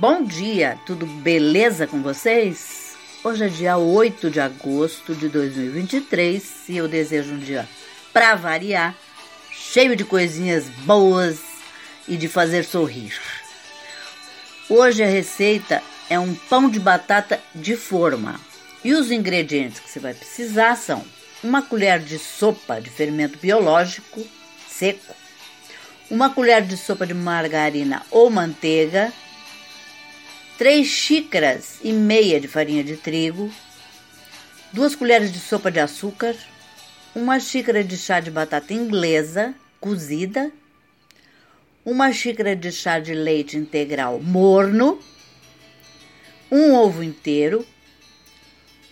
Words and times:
Bom 0.00 0.24
dia, 0.24 0.78
tudo 0.86 1.04
beleza 1.04 1.86
com 1.86 2.00
vocês? 2.00 2.96
Hoje 3.22 3.44
é 3.44 3.48
dia 3.48 3.76
8 3.76 4.30
de 4.30 4.40
agosto 4.40 5.14
de 5.14 5.28
2023 5.28 6.70
e 6.70 6.78
eu 6.78 6.88
desejo 6.88 7.34
um 7.34 7.38
dia 7.38 7.68
para 8.10 8.34
variar, 8.34 8.96
cheio 9.50 9.94
de 9.94 10.02
coisinhas 10.02 10.64
boas 10.86 11.40
e 12.08 12.16
de 12.16 12.26
fazer 12.26 12.64
sorrir. 12.64 13.20
Hoje 14.66 15.02
a 15.02 15.06
receita 15.06 15.82
é 16.08 16.18
um 16.18 16.34
pão 16.34 16.70
de 16.70 16.80
batata 16.80 17.38
de 17.54 17.76
forma 17.76 18.40
e 18.82 18.94
os 18.94 19.10
ingredientes 19.10 19.78
que 19.78 19.90
você 19.90 20.00
vai 20.00 20.14
precisar 20.14 20.74
são 20.76 21.04
uma 21.44 21.60
colher 21.60 22.00
de 22.00 22.18
sopa 22.18 22.80
de 22.80 22.88
fermento 22.88 23.38
biológico 23.38 24.26
seco, 24.66 25.14
uma 26.10 26.30
colher 26.30 26.62
de 26.62 26.78
sopa 26.78 27.06
de 27.06 27.12
margarina 27.12 28.02
ou 28.10 28.30
manteiga, 28.30 29.12
3 30.58 30.86
xícaras 30.86 31.78
e 31.82 31.92
meia 31.92 32.38
de 32.38 32.46
farinha 32.46 32.84
de 32.84 32.96
trigo, 32.96 33.52
2 34.72 34.94
colheres 34.94 35.32
de 35.32 35.38
sopa 35.38 35.70
de 35.70 35.80
açúcar, 35.80 36.36
uma 37.14 37.40
xícara 37.40 37.82
de 37.82 37.96
chá 37.96 38.20
de 38.20 38.30
batata 38.30 38.72
inglesa 38.72 39.54
cozida, 39.80 40.52
uma 41.84 42.12
xícara 42.12 42.54
de 42.54 42.70
chá 42.70 42.98
de 42.98 43.14
leite 43.14 43.56
integral 43.56 44.20
morno, 44.20 45.00
um 46.50 46.74
ovo 46.74 47.02
inteiro, 47.02 47.66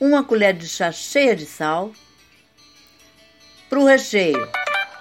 uma 0.00 0.24
colher 0.24 0.54
de 0.54 0.66
chá 0.66 0.90
cheia 0.90 1.36
de 1.36 1.46
sal. 1.46 1.92
Para 3.68 3.78
o 3.78 3.84
recheio, 3.84 4.50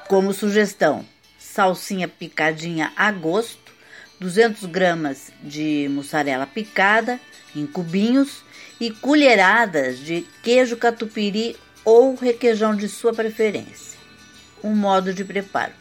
como 0.07 0.33
sugestão, 0.33 1.05
salsinha 1.38 2.07
picadinha 2.07 2.94
a 2.95 3.11
gosto, 3.11 3.58
200 4.19 4.65
gramas 4.65 5.31
de 5.41 5.87
mussarela 5.89 6.45
picada 6.45 7.19
em 7.55 7.65
cubinhos 7.65 8.43
e 8.80 8.91
colheradas 8.91 9.99
de 9.99 10.25
queijo 10.44 10.75
catupiry 10.75 11.55
ou 11.85 12.16
requeijão 12.16 12.75
de 12.75 12.89
sua 12.89 13.13
preferência. 13.13 13.97
Um 14.63 14.75
modo 14.75 15.13
de 15.13 15.23
preparo. 15.23 15.71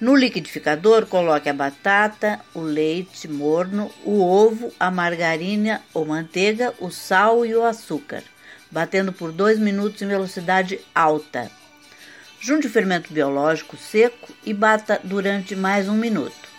No 0.00 0.14
liquidificador, 0.14 1.06
coloque 1.06 1.48
a 1.48 1.54
batata, 1.54 2.40
o 2.52 2.60
leite 2.60 3.26
morno, 3.26 3.90
o 4.04 4.20
ovo, 4.20 4.72
a 4.78 4.90
margarina 4.90 5.80
ou 5.94 6.04
manteiga, 6.04 6.74
o 6.78 6.90
sal 6.90 7.46
e 7.46 7.54
o 7.54 7.64
açúcar, 7.64 8.22
batendo 8.70 9.12
por 9.12 9.32
2 9.32 9.58
minutos 9.58 10.02
em 10.02 10.06
velocidade 10.06 10.80
alta. 10.94 11.50
Junte 12.40 12.66
o 12.66 12.70
fermento 12.70 13.14
biológico 13.14 13.76
seco 13.78 14.34
e 14.44 14.52
bata 14.52 15.00
durante 15.02 15.56
mais 15.56 15.88
um 15.88 15.94
minuto. 15.94 16.53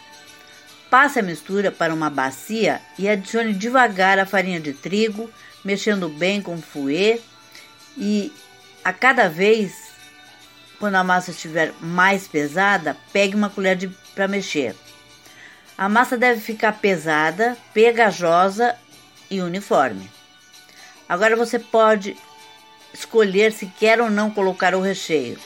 Passe 0.89 1.19
a 1.19 1.23
mistura 1.23 1.71
para 1.71 1.93
uma 1.93 2.09
bacia 2.09 2.81
e 2.97 3.09
adicione 3.09 3.53
devagar 3.53 4.19
a 4.19 4.25
farinha 4.25 4.59
de 4.59 4.73
trigo, 4.73 5.29
mexendo 5.63 6.07
bem 6.07 6.41
com 6.41 6.55
o 6.55 6.61
fouet 6.61 7.21
e 7.97 8.31
a 8.83 8.93
cada 8.93 9.27
vez, 9.27 9.91
quando 10.79 10.95
a 10.95 11.03
massa 11.03 11.31
estiver 11.31 11.73
mais 11.81 12.27
pesada, 12.27 12.95
pegue 13.11 13.35
uma 13.35 13.49
colher 13.49 13.89
para 14.13 14.27
mexer. 14.27 14.75
A 15.77 15.89
massa 15.89 16.17
deve 16.17 16.39
ficar 16.39 16.73
pesada, 16.73 17.57
pegajosa 17.73 18.75
e 19.29 19.41
uniforme. 19.41 20.09
Agora 21.09 21.35
você 21.35 21.59
pode 21.59 22.15
escolher 22.93 23.51
se 23.51 23.65
quer 23.65 23.99
ou 23.99 24.09
não 24.09 24.31
colocar 24.31 24.75
o 24.75 24.81
recheio. 24.81 25.39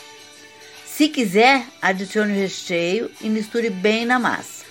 Se 0.85 1.07
quiser, 1.07 1.65
adicione 1.81 2.33
o 2.33 2.35
recheio 2.35 3.09
e 3.21 3.29
misture 3.29 3.69
bem 3.69 4.05
na 4.05 4.19
massa. 4.19 4.65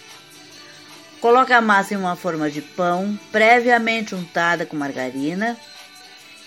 Coloque 1.20 1.52
a 1.52 1.60
massa 1.60 1.94
em 1.94 1.96
uma 1.96 2.14
forma 2.14 2.48
de 2.48 2.62
pão 2.62 3.18
previamente 3.32 4.14
untada 4.14 4.64
com 4.64 4.76
margarina 4.76 5.56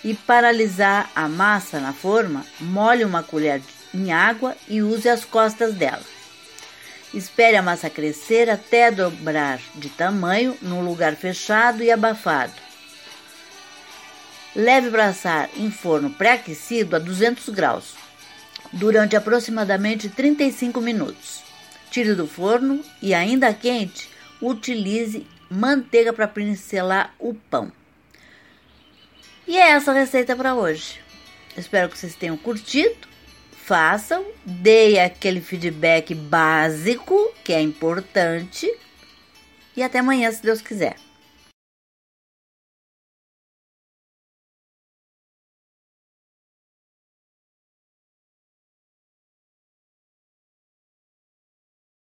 e 0.03 0.13
para 0.13 0.47
alisar 0.47 1.11
a 1.13 1.27
massa 1.27 1.79
na 1.79 1.91
forma, 1.91 2.45
molhe 2.59 3.03
uma 3.03 3.21
colher 3.21 3.61
em 3.93 4.13
água 4.13 4.55
e 4.69 4.81
use 4.81 5.09
as 5.09 5.25
costas 5.25 5.73
dela. 5.73 6.03
Espere 7.13 7.57
a 7.57 7.61
massa 7.61 7.89
crescer 7.89 8.49
até 8.49 8.89
dobrar 8.89 9.59
de 9.75 9.89
tamanho 9.89 10.57
num 10.61 10.81
lugar 10.81 11.15
fechado 11.15 11.83
e 11.83 11.91
abafado. 11.91 12.53
Leve 14.55 14.89
para 14.89 15.07
assar 15.07 15.49
em 15.57 15.69
forno 15.69 16.09
pré-aquecido 16.09 16.95
a 16.95 16.99
200 16.99 17.49
graus 17.49 17.93
durante 18.71 19.17
aproximadamente 19.17 20.07
35 20.07 20.79
minutos. 20.79 21.41
Tire 21.89 22.15
do 22.15 22.25
forno 22.25 22.81
e, 23.01 23.13
ainda 23.13 23.53
quente, 23.53 24.09
utilize 24.41 25.25
manteiga 25.49 26.13
para 26.13 26.27
pincelar 26.27 27.13
o 27.19 27.33
pão. 27.33 27.71
E 29.47 29.57
é 29.57 29.71
essa 29.71 29.91
a 29.91 29.93
receita 29.93 30.35
para 30.35 30.55
hoje. 30.55 30.99
Espero 31.57 31.89
que 31.89 31.97
vocês 31.97 32.15
tenham 32.15 32.37
curtido. 32.37 33.09
Façam, 33.63 34.25
deem 34.45 34.99
aquele 34.99 35.41
feedback 35.41 36.15
básico 36.15 37.33
que 37.43 37.53
é 37.53 37.61
importante. 37.61 38.71
E 39.75 39.83
até 39.83 39.99
amanhã, 39.99 40.31
se 40.31 40.41
Deus 40.41 40.61
quiser. 40.61 40.95